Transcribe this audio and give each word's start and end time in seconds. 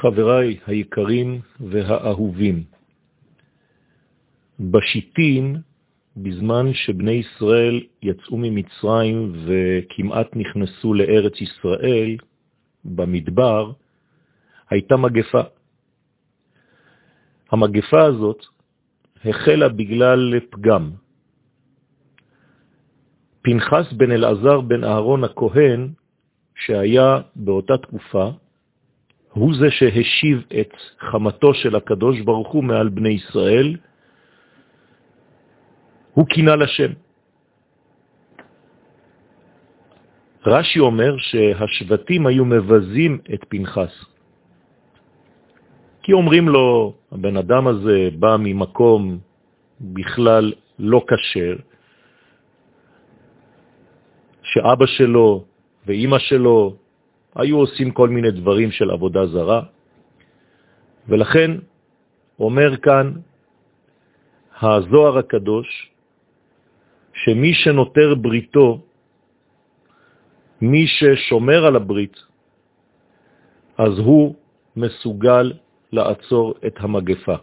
חבריי 0.00 0.58
היקרים 0.66 1.40
והאהובים, 1.60 2.64
בשיטין, 4.60 5.56
בזמן 6.16 6.74
שבני 6.74 7.12
ישראל 7.12 7.80
יצאו 8.02 8.36
ממצרים 8.36 9.32
וכמעט 9.44 10.36
נכנסו 10.36 10.94
לארץ 10.94 11.40
ישראל, 11.40 12.16
במדבר, 12.84 13.72
הייתה 14.70 14.96
מגפה. 14.96 15.42
המגפה 17.50 18.02
הזאת 18.04 18.44
החלה 19.24 19.68
בגלל 19.68 20.40
פגם. 20.50 20.90
פנחס 23.42 23.92
בן 23.92 24.10
אלעזר 24.12 24.60
בן 24.60 24.84
אהרון 24.84 25.24
הכהן, 25.24 25.88
שהיה 26.54 27.20
באותה 27.36 27.76
תקופה, 27.78 28.30
הוא 29.36 29.54
זה 29.60 29.70
שהשיב 29.70 30.44
את 30.60 30.72
חמתו 30.98 31.54
של 31.54 31.76
הקדוש 31.76 32.20
ברוך 32.20 32.48
הוא 32.48 32.64
מעל 32.64 32.88
בני 32.88 33.08
ישראל, 33.08 33.76
הוא 36.12 36.26
קינה 36.26 36.56
לשם. 36.56 36.92
רש"י 40.46 40.78
אומר 40.80 41.16
שהשבטים 41.18 42.26
היו 42.26 42.44
מבזים 42.44 43.18
את 43.34 43.44
פנחס. 43.48 43.94
כי 46.02 46.12
אומרים 46.12 46.48
לו, 46.48 46.94
הבן 47.12 47.36
אדם 47.36 47.66
הזה 47.66 48.08
בא 48.18 48.36
ממקום 48.40 49.18
בכלל 49.80 50.52
לא 50.78 51.04
קשר, 51.06 51.56
שאבא 54.42 54.86
שלו 54.86 55.44
ואימא 55.86 56.18
שלו 56.18 56.76
היו 57.36 57.56
עושים 57.58 57.90
כל 57.90 58.08
מיני 58.08 58.30
דברים 58.30 58.70
של 58.70 58.90
עבודה 58.90 59.26
זרה, 59.26 59.62
ולכן 61.08 61.50
אומר 62.40 62.76
כאן 62.76 63.12
הזוהר 64.62 65.18
הקדוש, 65.18 65.68
שמי 67.14 67.54
שנותר 67.54 68.14
בריתו, 68.14 68.80
מי 70.60 70.86
ששומר 70.86 71.66
על 71.66 71.76
הברית, 71.76 72.16
אז 73.78 73.98
הוא 73.98 74.34
מסוגל 74.76 75.52
לעצור 75.92 76.54
את 76.66 76.74
המגפה. 76.80 77.36